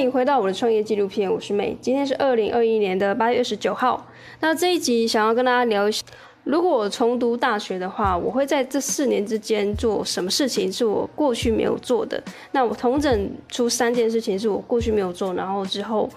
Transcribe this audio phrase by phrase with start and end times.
[0.00, 1.76] 欢迎回到我的创业纪录片，我是美。
[1.78, 4.02] 今天是二零二一年的八月二十九号。
[4.40, 6.02] 那这一集想要跟大家聊一下，
[6.44, 12.18] 如果我重读大学的话，我会在这四年之间做什么事情是我过去没有做的？
[12.52, 16.08] 那我统整出三件事情是我过去没有做，然后之后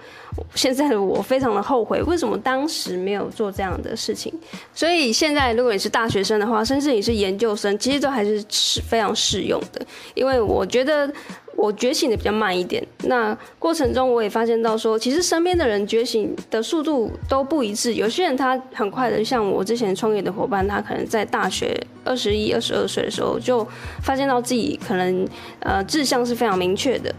[0.55, 4.33] 现在的我非常的后悔，为什么当时没有做这样的事情？
[4.73, 11.11] 所以现在如果你是大学生的话，甚至你是研究生，其实都还是是非常适用的，因为我觉得。
[11.55, 17.93] 我觉醒的比较慢一点，那过程中我也发现到说，其实身边的人觉醒的速度都不一致。
[17.93, 23.65] 有些人他很快的，像我之前创业的伙伴，他可能在大学二十一、二十二岁的时候就
[24.01, 25.27] 发现到自己可能
[25.59, 27.13] 呃志向是非常明确的。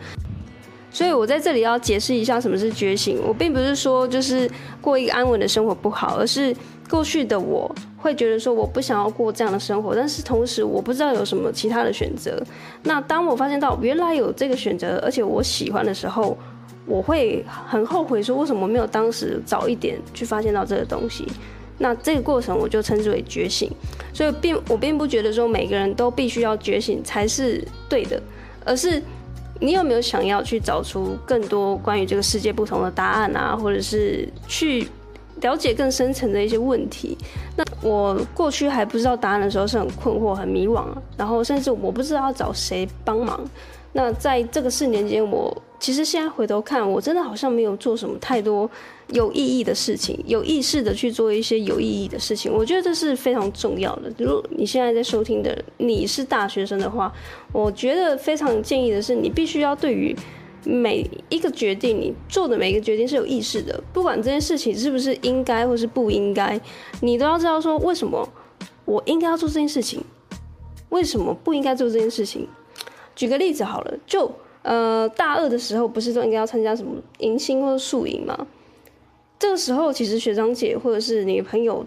[0.91, 3.19] 所以我在这里要解释一下什么是觉醒。
[3.27, 4.49] 我并不是说就是
[4.81, 6.55] 过一个安稳的生活不好，而是
[6.89, 7.75] 过去的我。
[7.97, 12.39] 会觉得说我不想要过这样的生活，但是同时我不知道有什么其他的选择。
[12.83, 16.37] 那当我发现到原来有这个选择，而且我喜欢的时候，
[16.85, 21.27] 我会很后悔说为什么没有当时早一点去发现到这个东西。
[21.79, 23.71] 那这个过程我就称之为觉醒。
[24.13, 28.23] 所以并我并不觉得说每个人都必须要觉醒才是对的，
[28.67, 29.03] 而是
[29.61, 34.87] 你有没有想要去找出更多关于这个世界不同的答案啊，或者是去。
[35.45, 37.17] 了解更深层的一些问题。
[37.55, 40.87] 那我过去还不知道答案的时候是很困惑、很迷惘，
[41.19, 43.39] 然后甚至我不知道要找谁帮忙。
[43.93, 48.69] 那在这个四年间，我其实现在回头看，我真的好像没有做什么太多
[49.09, 52.51] 有意义的事情，有意识的去做一些有意义的事情。
[52.53, 54.11] 我觉得这是非常重要的。
[54.19, 57.13] 如果你现在在收听的你是大学生的话，
[57.53, 60.17] 我觉得非常建议的是，你必须要对于。
[60.65, 66.61] 每一个决定，你做的每一个决定是有意识的，不管这件事情是不是应该或是不应该，
[67.01, 68.29] 你都要知道说为什么
[68.85, 70.03] 我应该要做这件事情，
[70.89, 72.49] 为什么不应该做这件事情。
[73.15, 74.31] 举个例子好了，就
[74.63, 78.47] 呃大二的时候不是都应该要参加什么迎新或者宿营吗？
[79.39, 81.85] 这个时候其实学长姐或者是你朋友，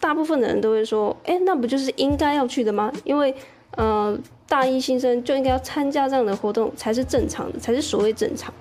[0.00, 2.92] 大部分的人都会说，哎，那不就是应该要去的吗？
[3.04, 3.34] 因为
[3.76, 4.18] 呃。
[4.48, 8.52] 大一新生就应该要参加这样的活动才是正常的，才是所谓正常。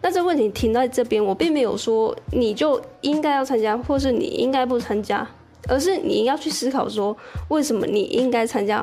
[0.00, 5.28] 那这问题停在这边，我并没有说你就应该要参加，或是你应该不参加，
[5.68, 7.14] 而是你要去思考说，
[7.48, 8.78] 为什么你应该参加，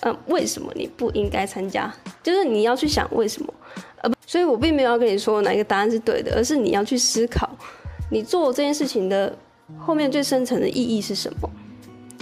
[0.00, 1.94] 嗯、呃，为什么你不应该参加？
[2.24, 3.54] 就是你要去想为什么，
[4.26, 7.48] 所以我并没有要跟你说哪一个答案是对的，而是你要去思考，
[8.10, 9.32] 你做这件事情的
[9.78, 11.48] 后面最深层的意义是什么？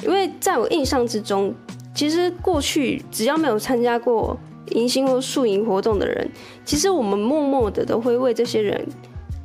[0.03, 1.55] 因为在我印象之中。
[1.95, 4.37] 其实过去只要没有参加过
[4.71, 6.29] 迎新或宿营活动的人，
[6.65, 8.85] 其实我们默默的都会为这些人，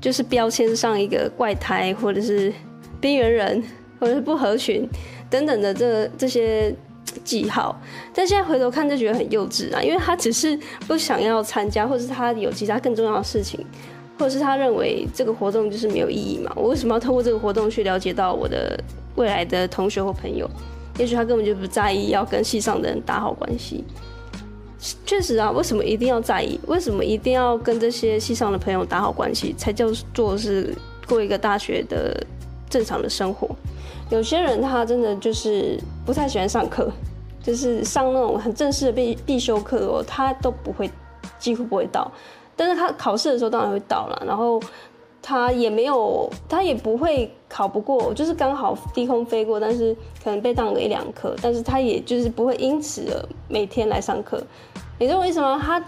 [0.01, 2.51] 就是标签上一个怪胎，或者是
[2.99, 3.63] 边缘人，
[3.99, 4.89] 或者是不合群
[5.29, 6.73] 等等的这这些
[7.23, 7.79] 记号。
[8.13, 10.57] 但现在回头看就觉得很幼稚啊，因为他只是
[10.87, 13.63] 不想要参加，或者是他有其他更重要的事情，
[14.17, 16.51] 或者是他认为这个活动就是没有意义嘛。
[16.55, 18.79] 我为什么要透过这个活动去了解到我的
[19.15, 20.49] 未来的同学或朋友？
[20.99, 23.83] 也许他根本就不在意要跟系上的人打好关系。
[25.05, 26.59] 确实啊，为什么一定要在意？
[26.67, 30.75] 为什么一定要跟这些系上的朋友打好关系，才叫做是
[31.07, 32.21] 过一个大学的
[32.69, 33.49] 正常的生活？
[34.09, 36.91] 有些人他真的就是不太喜欢上课，
[37.41, 40.89] 就是上那种很正式的必必修课哦，他都不会，
[41.39, 42.11] 几乎不会到。
[42.55, 44.61] 但是他考试的时候当然会到了，然后。
[45.21, 54.41] 他也没有，他也不会考不过，就是刚好低空飞过，但是可能被当个一两科，但是他也就是不会因此而每天来上课。
[54.97, 55.59] 你知道为什么？
[55.59, 55.83] 他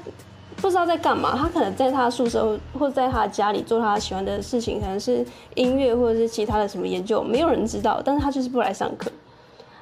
[0.57, 5.25] 不知道在干嘛，他可能在他宿舍或者在他家里做他喜欢的事情，可能是
[5.55, 9.11] 音乐或者是其他的什么研究，没有人知道，但是他就是不来上课。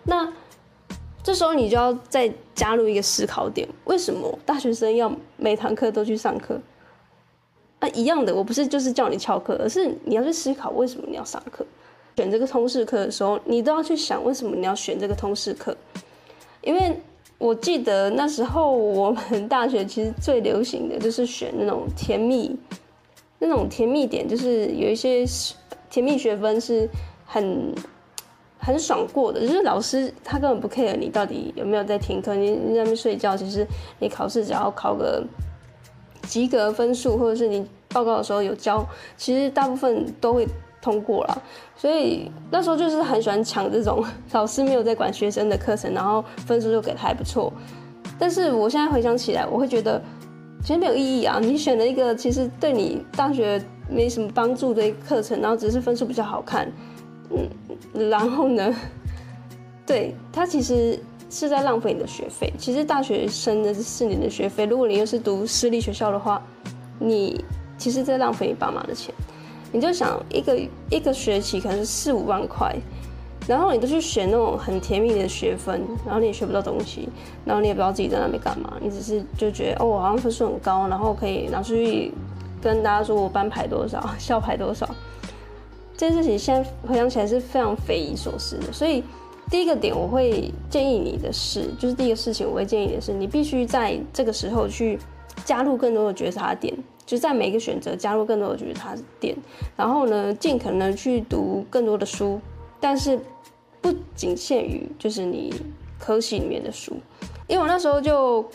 [0.04, 0.32] 那
[1.22, 6.58] 这时候你就要再加入一个思考点：为什么大学生要每堂课都去上课？
[7.80, 11.66] 啊，一样的，我不是就是叫你翘课，而是你要去思考为什么你要上课。
[12.18, 15.74] 选这个通识课的时候，你都要去想为什么你要选这个通识课。
[16.62, 17.00] 因为
[17.38, 22.54] 我记得那时候我们大学其实最流行的就是选那种甜蜜，
[23.38, 25.24] 那种甜蜜点，就是有一些
[25.90, 26.90] 甜蜜学分是
[27.26, 27.74] 很
[28.58, 33.66] 很爽过的，就是老师他根本不 care 你到底有没有在听课，你你在那边睡觉，其实
[34.00, 35.24] 你考试只要考个。
[36.30, 38.86] 及格分数，或者是你报告的时候有交，
[39.18, 40.48] 其实大部分都会
[40.80, 41.42] 通过了。
[41.76, 47.52] 所以那时候就是很喜欢抢这种老师没有在管学生的课程，然后分数就给的还不错。
[48.20, 50.00] 但是我现在回想起来，我会觉得
[50.62, 51.40] 其实没有意义啊！
[51.42, 53.60] 你选了一个其实对你大学
[53.90, 56.72] 没什么帮助的课程，然后只是分数比较好看，
[57.32, 58.72] 嗯，然后呢，
[59.86, 61.00] 对，它其实。
[61.30, 62.52] 是在浪费你的学费。
[62.58, 66.42] 其实大学生的这四年的学费，如果你又是读私立学校的话，
[66.98, 67.44] 你
[67.78, 69.14] 其实在浪费你爸妈的钱。
[69.72, 70.60] 你就想一个
[70.90, 72.76] 一个学期可能是四五万块，
[73.48, 77.08] 然后你都去选那种很甜蜜的学分，然后你也学不到东西，
[77.46, 82.12] 然后你也不知道自己在那边干嘛，你只是就觉得哦，我好像分数很高，然后可以拿出去
[82.60, 84.90] 跟大家说我班排多少，校排多少。
[85.96, 88.74] 这件事情现在回想起来是非常匪夷所思的。
[88.74, 89.04] 所以
[89.50, 95.00] 第一个点我会建议你的是，就是第一个事情我会建议你的是，你必须在这个时候去
[95.44, 96.74] 加入更多的觉察点。
[97.06, 99.36] 就在每一个选择加入更多的觉察点，
[99.76, 102.40] 然后呢，尽可能去读更多的书，
[102.80, 103.20] 但是
[103.82, 105.52] 不仅限于就是你
[105.98, 106.94] 科系里面的书，
[107.48, 108.48] 因为我那时候就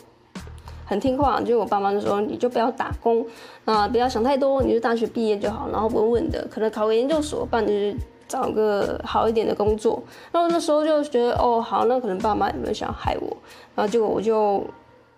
[0.85, 3.25] 很听话，就我爸妈就说，你就不要打工
[3.65, 7.93] 啊，不要想太多，你就大学毕业就好，然后稳稳的，可能考个研究所，不然就是
[8.27, 10.01] 找个好一点的工作。
[10.31, 13.37] 然后那时候就觉得，哦，好，那可能爸妈有没有想要害我？
[13.75, 14.63] 然后结果我就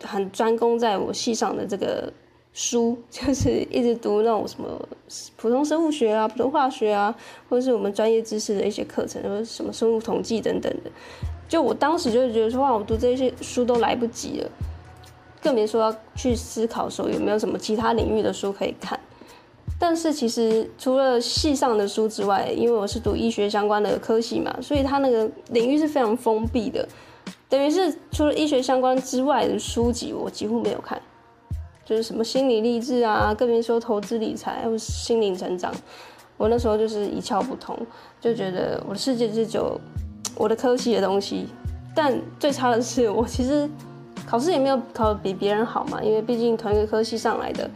[0.03, 2.11] 很专攻在我系上的这个。
[2.53, 4.67] 书 就是一直读那种什么
[5.35, 7.13] 普通生物学啊、普通化学啊，
[7.47, 10.89] 或者是我们专业知识的一些课程，或者什么生物统计等等的。
[11.47, 14.49] 就我当时就觉得说，哇，我读这些书都来不及了，
[15.39, 18.99] 更别说要去思考说有没有什么其他领域的书可以看。
[19.79, 26.87] 但是其实除了系上的书之外，因为我是读医学相关的科系嘛，所以它那个领域是非常封闭的，
[27.47, 30.99] 等于是除了医学相关之外的书籍，我几乎没有看。
[31.85, 35.73] 就是什么心理励志啊，更别说投资理财或心灵成长，
[36.35, 37.77] 我那时候就是一窍不通，
[38.19, 39.79] 就觉得我的世界就是只有
[40.35, 41.47] 我的科系的东西。
[41.95, 43.69] 但最差的是，我其实
[44.25, 47.71] 考试也没有考得比别人好嘛，因为毕竟同一个科系上来的，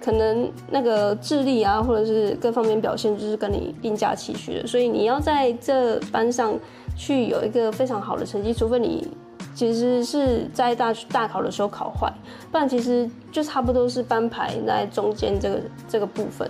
[0.00, 6.58] 可能那个智力啊，或者是各方面表现就是跟你并驾齐驱的，所以你要在这班上
[6.96, 9.08] 去有一个非常好的成绩，除非你。
[9.54, 12.08] 其实是在大大考的时候考坏，
[12.52, 16.48] 不然其实就差不多是班排在中间这个这个部分。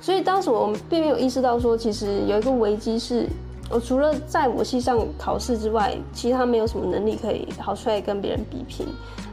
[0.00, 3.26] 所以当时我并没有意识到说，其实有一个危机是，
[3.68, 8.86] 我除了在我系上考试之外，其他没有什么能力可以跑出来跟别人比拼。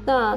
[0.04, 0.36] 那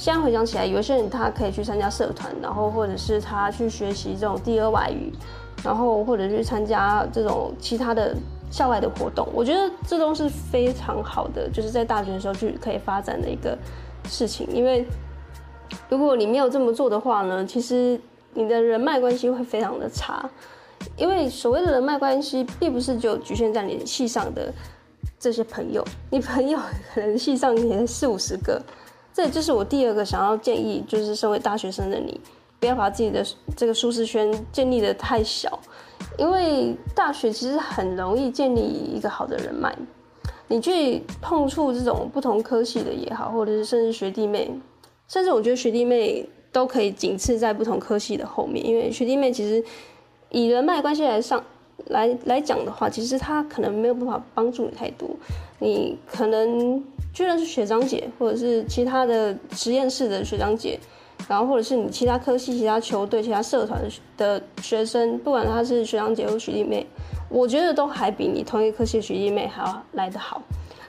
[0.00, 5.12] 现在回想起来，有些人他可以去参加社团，然后或者是他去学习这种第二外语，
[5.62, 8.16] 然后或者去参加这种其他的。
[8.52, 13.56] 校外的活动，我觉得这都是非常好的，就是在大学的时候去可以发展的一个
[14.08, 14.44] 事情。
[14.52, 14.84] 因为
[15.88, 18.00] 如果你没有这么做的话呢，其实
[18.34, 20.28] 你的人脉关系会非常的差。
[20.96, 24.52] 因为所谓的人脉关系，并不是就局限在你系上的
[25.16, 26.58] 这些朋友，你朋友
[26.92, 28.60] 可能系上也四五十个。
[29.12, 32.20] 这就是我第二个想要建议，就是身为大学生的你，
[32.58, 33.24] 不要把自己的
[33.56, 35.58] 这个舒适圈建立的太小。
[36.18, 39.74] 因为大学其实很容易建立一个好的人脉，
[40.48, 44.50] 你去碰触这种不同科系的也好，或者是甚至学弟妹，
[45.08, 49.62] 甚至我觉得学弟妹都可以仅次在不同科系的后面，因为学弟妹其实
[50.30, 51.42] 以人脉关系来上
[51.86, 55.08] 来来讲的话，其实他可能没有办法帮助你太多，
[55.58, 56.82] 你可能
[57.12, 60.78] 居然是学长姐，或者是其他的实验室的学长姐。
[61.28, 63.78] 然后，或者是你其他科系、其他球队、其他社团
[64.16, 66.84] 的学生，不管他是学长姐或学弟妹，
[67.28, 70.40] 我觉得都还比你同一科系的学弟妹还要来得好。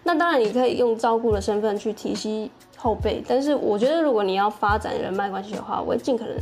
[0.03, 6.33] 那当然，你可以用照顾的身份去提携后辈，但是我觉得，如果你要发展人脉关系的话，我会尽可能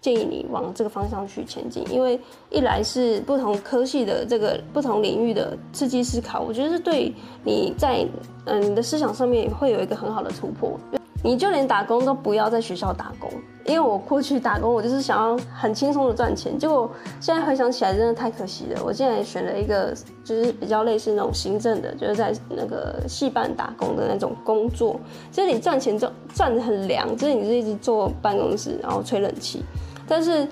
[0.00, 2.18] 建议你往这个方向去前进，因为
[2.50, 7.12] 一来是不同科系的这个不同领域的刺激思考，我觉得是对
[7.42, 8.06] 你在
[8.44, 10.78] 嗯你的思想上面会有一个很好的突破。
[11.26, 13.28] 你就连打工都不要在学校打工，
[13.64, 16.88] 因为我过去打工，我就是想要很轻松的赚钱，结果
[17.20, 18.80] 现在回想起来真的太可惜了。
[18.84, 19.92] 我现在选了一个
[20.22, 25.00] 就是比较类似那种行政的，就是在那个系办打工的那种工作，
[25.32, 29.64] 其实你赚钱赚赚得很凉，就是你是一直坐办公室然后吹冷气，
[30.06, 30.46] 但是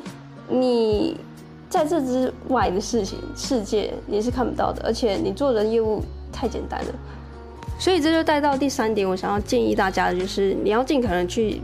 [0.48, 1.16] 你
[1.70, 6.02] 在这之外的事情世界你是看不到的，而且你做的业务
[6.32, 6.92] 太简单了。
[7.84, 11.60] 所以这就带到第三点，我想要建议大家的就是，你要尽可能去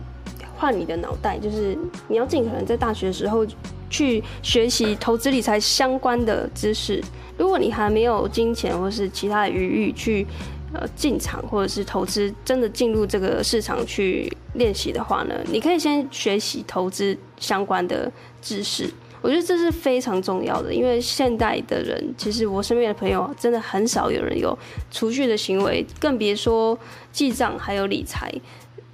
[0.54, 1.74] 换你的脑袋，就是
[2.08, 3.42] 你要尽可能在大学的时候
[3.88, 7.02] 去学习投资理财相关的知识。
[7.38, 10.26] 如果你还没有金钱或是其他的余裕去
[10.74, 18.12] 呃进场或者是投资，真的进入这个市场去练习的话呢，你可以先学习投资相关的
[18.42, 18.90] 知识。
[19.22, 24.56] 我觉得这是非常重要的，因为现代的人，其实我身边的朋友真的很少有人有
[24.90, 26.78] 储蓄的行为，更别说
[27.12, 28.32] 记账还有理财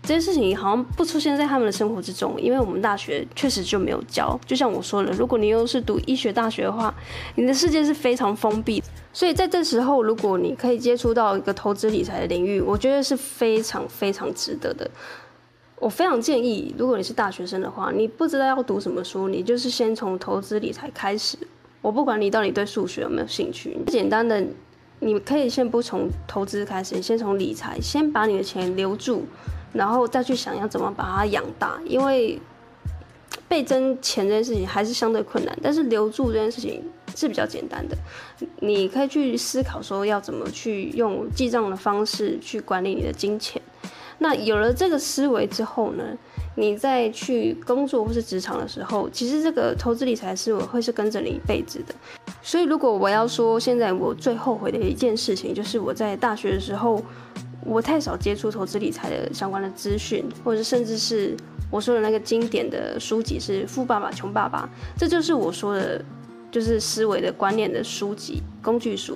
[0.02, 2.40] 这些事情，好像不出现在他们的生活之中。
[2.40, 4.38] 因为我们大学确实就没有教。
[4.46, 6.94] 就像我说的，如果你又是读医学大学的话，
[7.34, 8.82] 你的世界是非常封闭。
[9.12, 14.88] 所以在这时候，如果你可以接触到一个投资理财的领域，我觉得是非常非常值得的。
[15.78, 21.36] 我非常建议，如果你是大学生的话，你不知道要读什么书，你就是先从投资理财开始。
[21.82, 24.42] 我不管你到底对数学有没有兴趣，简单的，
[25.00, 29.24] 你可以先不从投资开始，先从理财，先把你的钱留住，
[29.72, 31.78] 然后再去想要怎么把它养大。
[31.84, 32.40] 因为
[33.46, 36.82] 倍增钱这件事情还是相对困难，但是留住这件事情
[37.14, 37.96] 是比较简单的。
[38.60, 43.60] 你可以去思考说要怎么去用记账的方式去管理你的金钱。
[44.18, 46.04] 那有了这个思维之后呢，
[46.54, 51.94] 你再去工作或是职场的时候，其实这个投资理财思维会是跟着你一辈子的。
[52.42, 57.02] 所以，如果我要说现在我最后悔的一件事情，就是我在大学的时候，
[57.64, 61.36] 我太少接触投资理财的相关的资讯，或者甚至是
[61.70, 64.68] 我说的那个经典的书籍是《富爸爸穷爸爸》，
[64.98, 66.02] 这就是我说的，
[66.50, 69.14] 就是思维的观念的书籍工具书。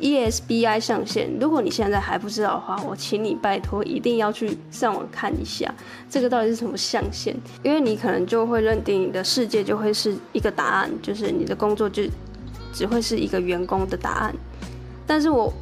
[0.00, 5.72] ESBI 象限，如果你现在还不知道的话，我请你拜托一定要去上网看一下，
[6.08, 7.34] 这个到底是什么象限？
[7.62, 12.04] 因为你可能就会认定你的世界就会是一个答案，就是你的工作就
[12.72, 14.34] 只会是一个员工的答案。
[15.06, 15.52] 但是我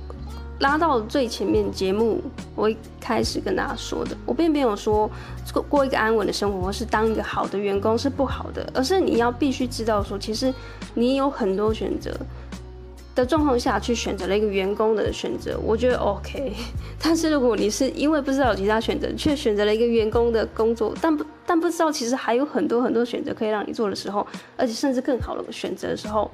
[0.60, 2.20] 拉到最前面节目，
[2.54, 5.10] 我一开始跟大家说的，我并没有说
[5.52, 10.52] 过过一个安稳的生活，或是当一个好的员工是不好的，而是你要必须知道说，其实
[10.94, 12.10] 你有很多选择。
[13.16, 16.52] 的状况下去选择了一个员工的选择，我觉得 OK。
[17.02, 24.24] 但是如果你是因为不知道有其他选择，却选择了一个员工的工作，但不但不知道其实还有很多很多选择可以让你做的时候，
[24.56, 26.30] 而且甚至更好的选择的时候，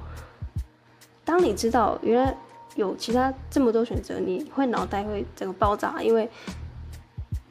[1.23, 2.35] 当你知道原来
[2.75, 6.29] 有其他这么多选择，你会脑袋会整个爆炸，因为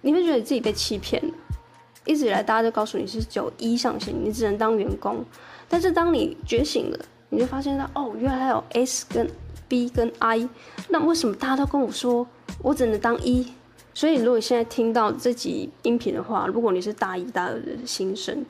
[0.03, 1.33] 你会觉得自己被欺骗了。
[2.05, 5.25] 一直以来大家都告诉你是九一象限，你只能当员工，
[5.71, 6.99] 但是当你觉醒了。
[7.33, 9.27] 你就发现到哦，原来还有 S 跟
[9.67, 10.47] B 跟 I，
[10.91, 12.27] 那为什么大家都跟我说
[12.61, 13.51] 我只能当一？
[13.95, 18.45] 所以如果现在听到这集音频的话，如果你是大一大二的新生，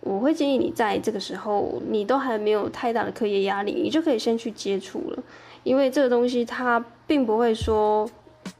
[0.00, 5.22] 我会建议你在这个时候，你都还没有太大的课业压力，你就可以先去接触了，
[5.62, 8.08] 因为这个东西它并不会说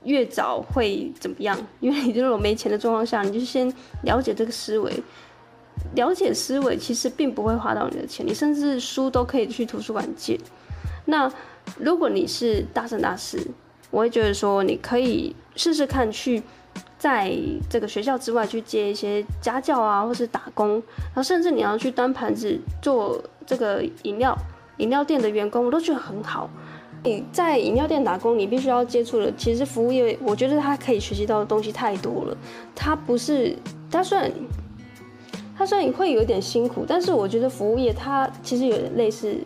[0.03, 4.93] 越早会怎么样，因为你如果没钱的状况下，你就先了解这个思维。
[5.95, 10.39] 了解思维其实并不会花到你的钱，你甚至书都可以去图书馆借。
[11.05, 11.31] 那
[11.79, 13.39] 如果你是大三大四，
[13.91, 16.43] 我会觉得说你可以试试看去
[16.99, 17.33] 在
[17.71, 24.37] 这个学校之外去接一些家教啊，或是打工，然后甚至你要去端盘子做这个饮料
[24.79, 26.51] 饮料店的员工，我都觉得很好。
[27.05, 32.37] 你在饮料店打工，你必须要接触的其实服务业，我觉得它可以学习到的东西太多了。
[32.75, 33.57] 它不是，
[33.91, 34.33] 它虽然。
[35.57, 39.37] 它虽然会有点辛苦，但是我觉得服务业它其实有点类似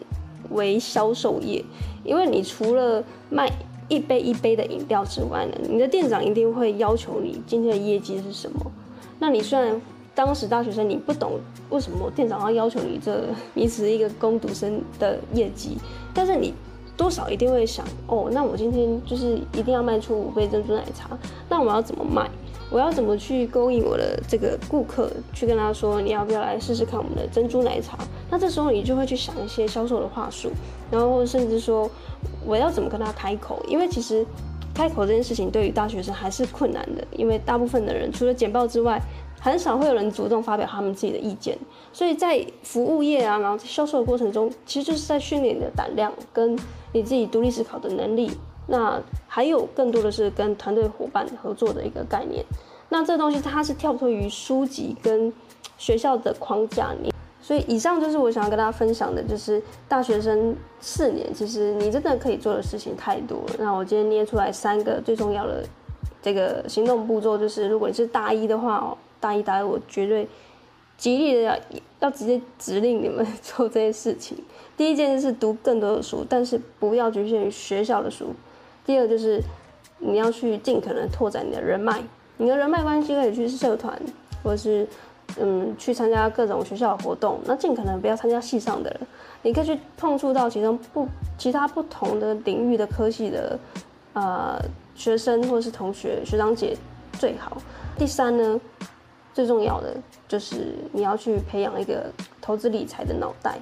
[0.50, 1.62] 为销售业，
[2.04, 3.50] 因为你除了卖
[3.88, 8.58] 一杯一杯的饮料之外呢，你的店长一定会要求你今天的业绩是什么。
[9.18, 9.80] 那你虽然
[10.14, 11.38] 当时大学生你不懂
[11.70, 13.24] 为什么店长要要求你这
[13.54, 15.76] 你只是一个工读生的业绩，
[16.14, 16.54] 但是你
[16.96, 21.10] 多少一定会想哦，那我今天就是一定要卖出五杯珍珠奶茶，
[21.48, 22.28] 那我要怎么卖？
[22.70, 27.96] 我要怎么去勾引我的这个顾客，去跟他说你要不要来试试看我们的珍珠奶茶？
[28.30, 30.50] 那这时候你就会去想一些销售的话术，
[30.90, 31.90] 然后甚至说
[32.44, 33.64] 我要怎么跟他开口？
[33.68, 34.26] 因为其实
[34.75, 39.00] 开口这件事情对于大学生还是困难的，因为大部分的人除了简报之外，
[39.40, 41.56] 很少会有人主动发表他们自己的意见。
[41.92, 46.56] 所以在服务业啊，然后在销售的过程中，其实就是在训练你的胆量跟
[46.92, 48.30] 你自己独立思考的能力。
[48.68, 52.44] 那还有更多的是跟团队伙伴合作的一个概念。
[52.88, 55.32] 那这东西它是跳脱于书籍跟
[55.76, 57.12] 学校的框架里。
[57.40, 63.54] 所以以上就是我想要跟大家分享的，就是大学生四年，其实你真的可以做的事情太多了。
[63.58, 65.64] 那我今天捏出来三个最重要的
[66.20, 70.28] 这个行动步骤，就是如果你是大一的话哦，大一大二我绝对
[70.98, 71.56] 极力的要
[72.00, 74.37] 要直接指令你们做这些事情。
[74.76, 78.34] 第一件事是读更多的书，但是不要局限于学校的书。
[78.88, 79.38] 第二就是
[79.99, 82.02] 你要去尽可能拓展你的人脉，
[82.38, 84.00] 你的人脉关系可以去社团，
[84.42, 84.88] 或者是
[85.38, 87.38] 嗯去参加各种学校的活动。
[87.45, 89.00] 那尽可能不要参加系上的人，
[89.42, 93.59] 你可以去碰触到其中不其他不同的领域的科系的
[94.14, 94.59] 呃
[94.95, 96.75] 学生或是同学学长姐
[97.12, 97.59] 最好。
[97.99, 98.59] 第三呢，
[99.35, 99.95] 最重要的
[100.26, 103.59] 就是你要去培养一个投资理财的脑袋，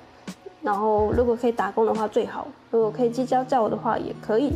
[0.62, 4.52] 然后如果可以打工的话最好，如果可以寄家教的话也可以。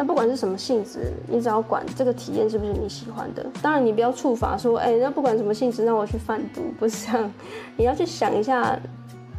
[0.00, 3.44] 那不管是什么性质，你只要管这个体验是不是你喜欢的。
[3.60, 7.30] 当然，你不要触法说，哎、那不管什么性质，让我去贩毒，不是这样。
[7.76, 8.80] 你要去想一下，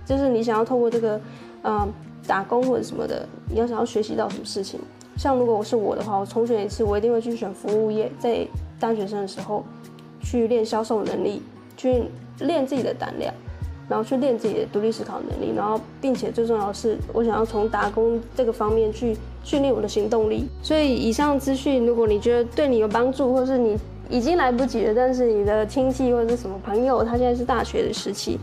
[0.06, 1.20] 就是你想要透过这个，
[1.64, 1.92] 嗯、
[2.28, 4.80] 打工或者什么的，你要想要学习到什么事情。
[5.18, 8.12] 像如果我是我的话，我重选一次，我一定会去选服务业。
[8.20, 8.48] 在
[8.80, 9.64] 大学生的时候，
[10.22, 11.42] 去练销售能力，
[11.76, 12.04] 去
[12.38, 13.34] 练自己的胆量，
[13.90, 20.48] 然后去练自己的独立思考能力，然后并且最重要的是，我想要从打工这个方面去训练我的行动力。
[20.62, 23.78] 所以以上资讯，如果你觉得对你有帮助，或是你
[24.10, 28.40] 已经来不及了，但是你的亲戚或者是什么朋友，他现在是大学的时期，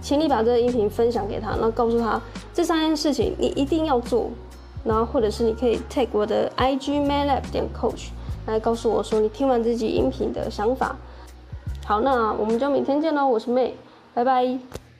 [0.00, 2.20] 请你把这个音频分享给他，然后告诉他
[2.52, 4.30] 这三件事情你一定要做。
[4.84, 8.08] 然后，或者是你可以 take 我的 IG maylab 点 coach
[8.46, 10.96] 来告诉我说你听完这集音频的想法。
[11.86, 13.70] 好，那我们就明天见喽，我是 May，
[14.12, 14.91] 拜拜。